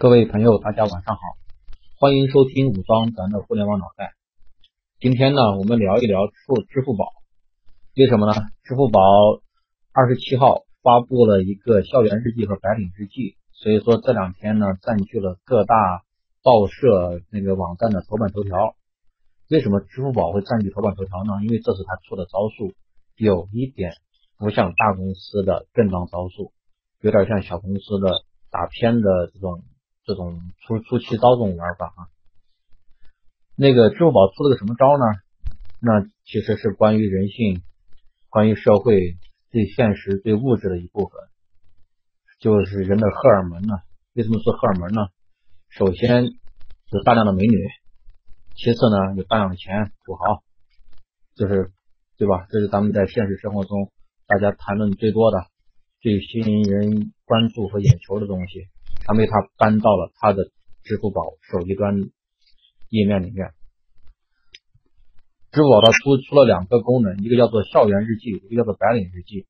[0.00, 1.20] 各位朋友，大家晚上好，
[1.98, 4.12] 欢迎收听武装咱的互联网脑袋。
[5.00, 6.34] 今天呢，我们聊一聊支
[6.70, 7.06] 支付宝。
[7.96, 8.32] 为什么呢？
[8.62, 9.00] 支付宝
[9.92, 15.74] 二十七号发布了一个校园日记和白领日记，所以说这两天呢，占据了各大
[16.44, 18.76] 报社那个网站的头版头条。
[19.50, 21.42] 为什么支付宝会占据头版头条呢？
[21.42, 22.72] 因为这是他出的招数，
[23.16, 23.94] 有一点
[24.38, 26.52] 不像大公司的正当招数。
[27.00, 28.22] 有点像小公司的
[28.52, 29.64] 打偏的这种
[30.08, 32.08] 这种出出奇招这种玩法啊。
[33.54, 35.04] 那个支付宝出了个什么招呢？
[35.80, 37.62] 那其实是关于人性、
[38.30, 39.18] 关于社会
[39.50, 41.12] 最现实、最物质的一部分，
[42.40, 43.74] 就是人的荷尔蒙呢。
[44.14, 45.08] 为什么说荷尔蒙呢？
[45.68, 47.68] 首先有大量的美女，
[48.56, 50.42] 其次呢有大量的钱土豪，
[51.36, 51.70] 就是
[52.16, 52.46] 对吧？
[52.48, 53.92] 这是咱们在现实生活中
[54.26, 55.46] 大家谈论最多的。
[56.00, 58.68] 最吸引人关注和眼球的东西，
[59.08, 60.50] 他被他搬到了他的
[60.84, 61.96] 支付宝手机端
[62.90, 63.54] 页面里面。
[65.50, 69.46] 支付宝它出出了两个功能，一个叫做校园日记，一个叫做白领日记。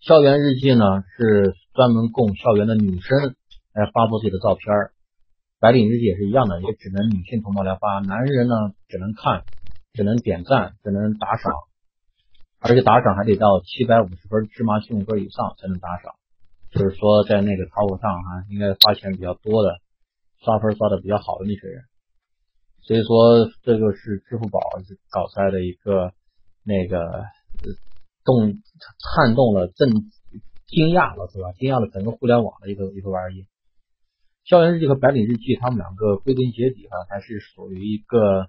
[0.00, 0.84] 校园日记呢
[1.16, 3.34] 是专门供校园的女生
[3.72, 4.92] 来发布自己的照片，
[5.58, 8.54] 白领日记也是一样的，也只能女性同胞来发，男人呢
[8.88, 9.44] 只能看，
[9.94, 11.50] 只能点赞，只能打赏。
[12.60, 16.12] 而且打赏还得到七百五十分芝麻信用分以上才能打赏，
[16.70, 19.80] 就是说在那个淘宝上哈，应该花钱比较多的，
[20.44, 21.82] 刷分刷的比较好的那些人。
[22.82, 24.60] 所以说这个是支付宝
[25.10, 26.12] 搞出来的一个
[26.64, 27.24] 那个
[28.24, 28.60] 动
[29.14, 29.90] 撼动了震
[30.66, 31.52] 惊讶了是吧？
[31.52, 33.46] 惊讶了整个互联网的一个一个玩意。
[34.44, 38.48] 校园日记和白领日记，他们两个归根结底哈，还是属于一个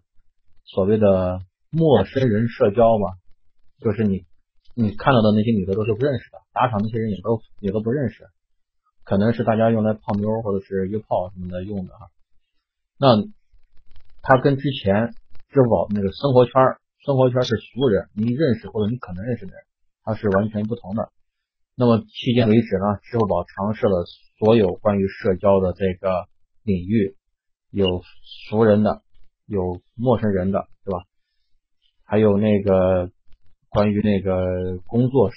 [0.64, 3.18] 所谓的陌生人社交吧。
[3.82, 4.26] 就是你，
[4.82, 8.30] 你看到的那些女的都是不认识的，打赏那些人也都也都不认识，
[9.04, 12.08] 可能是大家用来泡妞或者是约炮什么的用的哈。
[12.98, 13.18] 那
[14.22, 15.14] 它跟之前
[15.50, 16.54] 支付宝那个生活圈，
[17.04, 19.62] 生活圈是熟人，你认识或者你可能认识的人，
[20.06, 21.10] 它是完全不同的。
[21.76, 24.06] 那么迄今为止呢，支付宝尝试了
[24.38, 26.30] 所有关于社交的这个
[26.64, 27.18] 领域，
[27.70, 28.02] 有
[28.50, 29.02] 熟人的，
[29.46, 31.04] 有陌生人的，对吧？
[32.06, 33.12] 还有那个。
[33.70, 35.30] 关于那个工作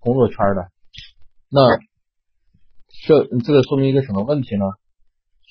[0.00, 0.70] 工作圈的，
[1.48, 1.78] 那
[3.06, 4.64] 这这个说明一个什么问题呢？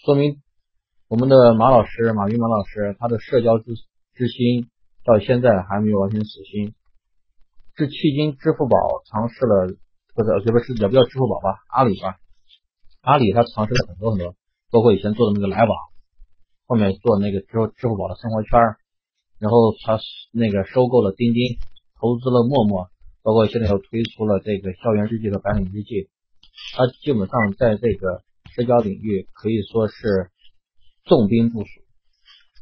[0.03, 0.41] 说明
[1.07, 3.71] 我们的马老师马云马老师他的社交之
[4.13, 4.69] 之心
[5.05, 6.75] 到现在还没有完全死心。
[7.75, 9.73] 这迄今支付宝尝试了，
[10.13, 12.19] 或者也不是也不叫支付宝吧，阿里吧，
[13.01, 14.35] 阿里他尝试了很多很多，
[14.71, 15.71] 包括以前做的那个来往，
[16.67, 17.47] 后面做那个支
[17.77, 18.59] 支付宝的生活圈，
[19.39, 19.99] 然后他
[20.33, 21.59] 那个收购了钉钉。
[21.99, 22.89] 投资了陌陌，
[23.23, 26.09] 包括现在又推出了这个校园日记和白领日记，
[26.75, 28.23] 它基本上在这个
[28.53, 30.29] 社交领域可以说是
[31.05, 31.81] 重兵部署。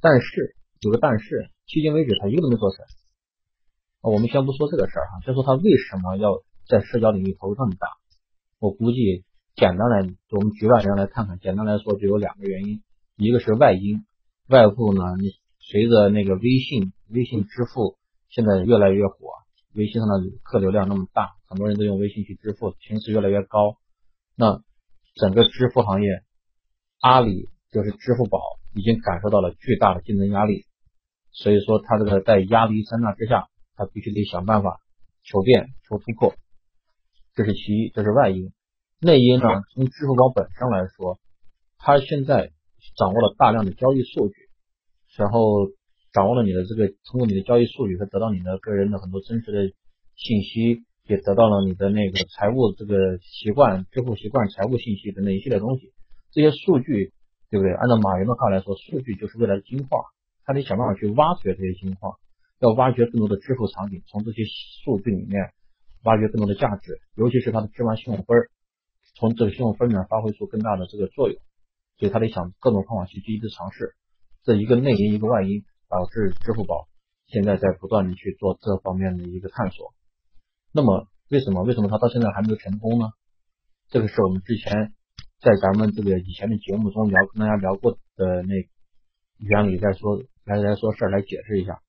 [0.01, 2.85] 但是有个但是，迄今为止他一个都没做成。
[4.01, 7.87] 我们先不说这个事儿哈，先说他为什么要在社交领域投入这么大。
[8.59, 9.23] 我估计
[9.55, 12.83] 简单来，我们局外人来看看，简单来说就有两个原因，
[13.17, 14.05] 一个是外因，
[14.47, 15.01] 外部呢，
[15.59, 17.97] 随着那个微信、微信支付。
[18.33, 19.15] 现在越来越火，
[19.75, 23.77] 微信上的客流量那么大，很多人都用微信去支付，频次越来越高。
[24.35, 24.59] 那
[25.13, 26.23] 整个支付行业，
[26.99, 28.39] 阿里就是支付宝
[28.73, 30.65] 已经感受到了巨大的竞争压力，
[31.29, 34.79] 所以说它这个在压力山大之下，它必须得想办法
[35.23, 36.33] 求变求突破。
[37.35, 38.51] 这是其一，这是外因。
[38.99, 41.19] 内因呢，从支付宝本身来说，
[41.77, 42.51] 它现在
[42.97, 44.33] 掌握了大量的交易数据，
[45.17, 45.69] 然后。
[46.13, 49.73] 掌握了你的这个，通过你的交易数据，和得到你的个人的很多真实的
[50.15, 55.91] 信息，也得到了你的那个财务这个习惯、支付习惯、财务信息等等一系列东西。
[56.31, 57.11] 这些数据，
[57.49, 57.73] 对不对？
[57.73, 60.03] 按照马云的话来说，数据就是未来的金矿，
[60.45, 62.13] 他得想办法去挖掘这些金矿，
[62.59, 64.43] 要挖掘更多的支付场景，从这些
[64.85, 65.51] 数据里面
[66.03, 68.37] 挖掘更多的价值，尤其是他的芝麻信用分，
[69.15, 71.41] 从这个信用分里面发挥出更大的这个作用。
[71.97, 73.95] 所以他得想各种方法去积极尝试，
[74.43, 75.63] 这一个内因，一个外因。
[75.93, 76.87] 导致支付宝
[77.27, 79.93] 现在在不断的去做这方面的一个探索。
[80.71, 83.09] 那么为什么为什么它到现在还没有成功呢？
[83.89, 84.93] 这个是我们之前
[85.39, 88.55] 在咱们这个以前的节目中聊跟大家聊过的那
[89.37, 91.79] 原理，再说来来说事儿来解释一下。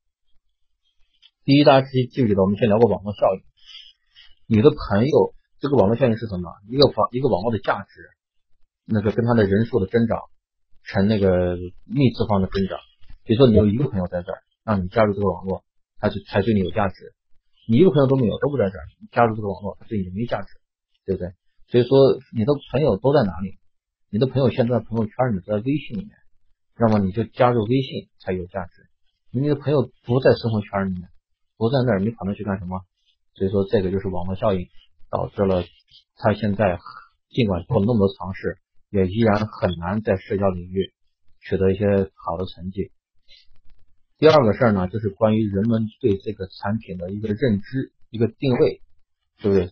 [1.44, 3.42] 第一，大家记记不记得我们先聊过网络效应？
[4.46, 6.52] 你的朋友这个网络效应是什么？
[6.68, 8.10] 一个网一个网络的价值，
[8.84, 10.20] 那个跟它的人数的增长
[10.82, 11.56] 成那个
[11.86, 12.78] 幂次方的增长。
[13.24, 15.64] 比如说你有一个朋友在这儿，让你加入这个网络，
[15.98, 17.14] 他就才对你有价值。
[17.66, 20.48] 你一个朋友都没有，都不在这儿，加入这个网络，他对你没价值，
[21.06, 21.32] 对不对？
[21.68, 23.58] 所以说你的朋友都在哪里？
[24.10, 26.10] 你的朋友现在朋友圈里在微信里面，
[26.76, 28.86] 那么你就加入微信才有价值。
[29.32, 31.08] 你的朋友不在生活圈里面，
[31.56, 32.82] 不在那儿，你跑那去干什么？
[33.34, 34.68] 所以说，这个就是网络效应
[35.10, 35.64] 导致了
[36.16, 36.78] 他现在
[37.30, 38.58] 尽管做了那么多尝试，
[38.90, 40.92] 也依然很难在社交领域
[41.40, 41.84] 取得一些
[42.14, 42.92] 好的成绩。
[44.18, 48.80] 第二个事儿呢，就是关于人们对这个产品的一个认知、一个定位，
[49.40, 49.70] 对不对？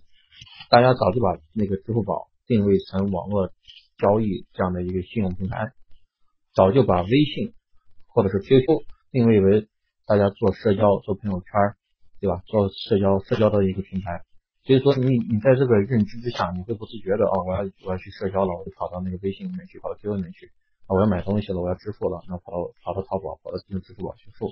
[0.69, 3.53] 大家早就把那个支付宝定位成网络
[3.99, 5.73] 交易这样的一个信用平台，
[6.55, 7.55] 早就把微信
[8.09, 8.67] 或者是 QQ
[9.12, 9.69] 定位为
[10.06, 11.49] 大家做社交、做朋友圈，
[12.21, 12.43] 对吧？
[12.47, 14.23] 做社交、社交的一个平台。
[14.65, 20.50] 所以说，你你在这个认知之下，你会不自觉的哦，我要我要去社交了，我就跑到那个微信里面去，跑到 QQ 里面去。
[20.87, 24.50] 我要买东西了，我要支付了，那跑到跑到淘宝，跑到用支付宝去付。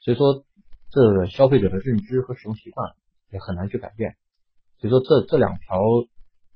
[0.00, 0.44] 所以说，
[0.90, 2.94] 这消费者的认知和使用习惯
[3.30, 4.16] 也很难去改变。
[4.78, 5.80] 所以说，这这两条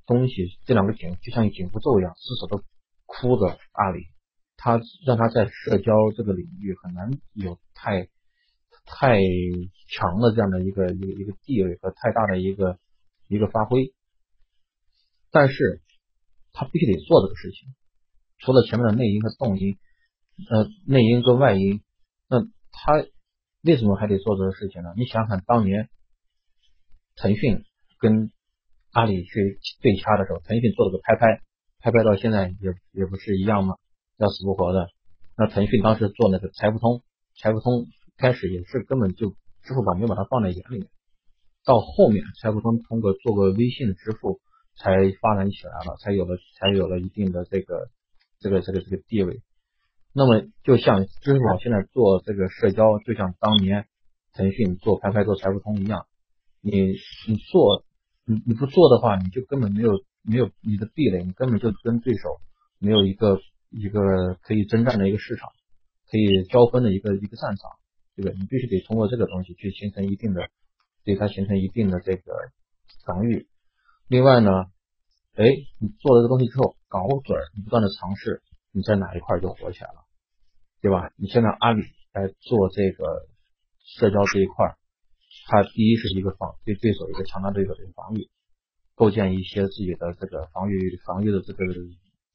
[0.06, 2.62] 东西，这两个紧就像紧箍咒一样，死死的
[3.06, 4.06] 箍着阿里，
[4.56, 8.08] 他让他在社交这个领域很难有太
[8.84, 9.19] 太
[9.88, 12.78] 强的这样的一个一个一个地位和太大的一个
[13.28, 13.94] 一个发挥。
[15.31, 15.81] 但是，
[16.52, 17.75] 他必须得做这个事情。
[18.40, 19.76] 除了前面的内因和动因，
[20.50, 21.82] 呃，内因跟外因，
[22.26, 22.40] 那
[22.72, 23.04] 他
[23.62, 24.94] 为什么还得做这个事情呢？
[24.96, 25.90] 你想想，当年
[27.16, 27.64] 腾讯
[27.98, 28.31] 跟
[28.92, 31.42] 阿里去对掐的时候，腾讯做了个拍拍，
[31.81, 33.76] 拍拍到现在也也不是一样吗？
[34.16, 34.88] 要死不活的。
[35.37, 37.02] 那腾讯当时做那个财付通，
[37.37, 39.31] 财付通开始也是根本就
[39.62, 40.88] 支付宝没有把它放在眼里面，
[41.66, 44.40] 到后面财付通通过做个微信支付
[44.76, 44.90] 才
[45.20, 47.90] 发展起来了，才有了才有了一定的这个。
[48.40, 49.42] 这个这个这个地位，
[50.14, 53.87] 那么就像支付宝现在做这个社交，就像当年
[54.32, 56.06] 腾讯做拍拍做财付通一样，
[56.60, 56.94] 你
[57.28, 57.84] 你做
[58.25, 62.40] 你你不做的话，你就根本没有没有你的壁垒，你根本就跟对手
[62.78, 63.38] 没有一个
[63.69, 65.50] 一个可以征战的一个市场，
[66.10, 67.70] 可以交锋的一个一个战场，
[68.16, 68.38] 对不对？
[68.38, 70.48] 你必须得通过这个东西去形成一定的
[71.04, 72.32] 对它形成一定的这个
[73.04, 73.48] 防御。
[74.08, 74.50] 另外呢？
[75.37, 75.44] 哎，
[75.78, 78.42] 你做了这个东西之后，搞准你不断的尝试，
[78.72, 80.02] 你在哪一块就火起来了，
[80.82, 81.12] 对吧？
[81.14, 83.28] 你现在阿里来做这个
[83.78, 84.75] 社交这一块，
[85.46, 88.28] 它第一是一个防对对手一个强大对手的一个防御，
[88.96, 91.64] 构建一些自己的这个防御防御的这个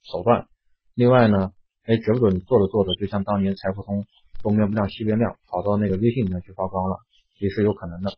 [0.03, 0.47] 手段。
[0.93, 1.51] 另外呢，
[1.83, 4.05] 哎，准不准你做着做着，就像当年财付通
[4.41, 6.99] 东边不亮西边亮，跑到那个微信里面去发光了，
[7.39, 8.15] 也是有可能的。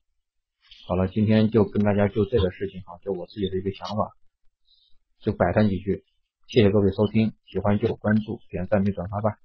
[0.88, 4.14] 好了，今天就跟大家就这个事情哈，就我自己的一个想法。
[5.20, 6.06] 就摆摊几句，
[6.48, 9.38] 谢谢各位收听，喜欢就关注、点赞并转发吧。